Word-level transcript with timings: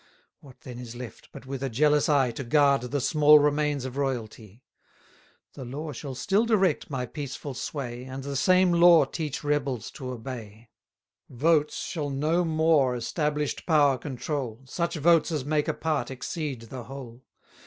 What 0.39 0.61
then 0.61 0.79
is 0.79 0.95
left, 0.95 1.29
but 1.31 1.45
with 1.45 1.61
a 1.61 1.69
jealous 1.69 2.09
eye 2.09 2.31
To 2.31 2.43
guard 2.43 2.81
the 2.81 2.99
small 2.99 3.37
remains 3.37 3.85
of 3.85 3.97
royalty? 3.97 4.63
990 5.53 5.53
The 5.71 5.77
law 5.77 5.91
shall 5.91 6.15
still 6.15 6.43
direct 6.43 6.89
my 6.89 7.05
peaceful 7.05 7.53
sway, 7.53 8.05
And 8.05 8.23
the 8.23 8.35
same 8.35 8.73
law 8.73 9.05
teach 9.05 9.43
rebels 9.43 9.91
to 9.91 10.09
obey: 10.09 10.69
Votes 11.29 11.75
shall 11.83 12.09
no 12.09 12.43
more 12.43 12.95
establish'd 12.95 13.67
power 13.67 13.99
control, 13.99 14.61
Such 14.65 14.95
votes 14.95 15.31
as 15.31 15.45
make 15.45 15.67
a 15.67 15.73
part 15.75 16.09
exceed 16.09 16.61
the 16.61 16.85
whole. 16.85 17.21